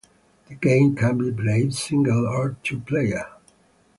[0.47, 3.27] The game can be played single or two player.